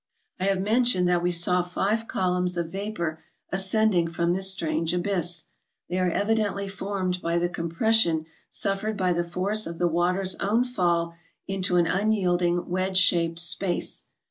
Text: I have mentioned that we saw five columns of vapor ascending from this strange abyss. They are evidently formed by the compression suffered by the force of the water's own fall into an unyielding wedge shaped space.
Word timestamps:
I 0.39 0.45
have 0.45 0.59
mentioned 0.59 1.07
that 1.09 1.21
we 1.21 1.31
saw 1.31 1.61
five 1.61 2.07
columns 2.07 2.57
of 2.57 2.71
vapor 2.71 3.23
ascending 3.51 4.07
from 4.07 4.33
this 4.33 4.49
strange 4.51 4.95
abyss. 4.95 5.45
They 5.89 5.99
are 5.99 6.09
evidently 6.09 6.67
formed 6.67 7.21
by 7.21 7.37
the 7.37 7.47
compression 7.47 8.25
suffered 8.49 8.97
by 8.97 9.13
the 9.13 9.23
force 9.23 9.67
of 9.67 9.77
the 9.77 9.87
water's 9.87 10.33
own 10.37 10.63
fall 10.63 11.13
into 11.47 11.75
an 11.75 11.85
unyielding 11.85 12.67
wedge 12.67 12.97
shaped 12.97 13.37
space. 13.39 14.05